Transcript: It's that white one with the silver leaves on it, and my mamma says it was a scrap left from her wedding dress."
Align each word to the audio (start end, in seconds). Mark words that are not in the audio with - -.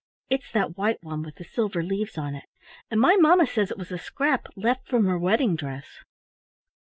It's 0.31 0.51
that 0.53 0.77
white 0.77 0.97
one 1.03 1.21
with 1.21 1.35
the 1.35 1.43
silver 1.43 1.83
leaves 1.83 2.17
on 2.17 2.33
it, 2.33 2.45
and 2.89 2.99
my 2.99 3.17
mamma 3.17 3.45
says 3.45 3.69
it 3.69 3.77
was 3.77 3.91
a 3.91 3.99
scrap 3.99 4.47
left 4.55 4.87
from 4.87 5.05
her 5.05 5.19
wedding 5.19 5.55
dress." 5.55 6.03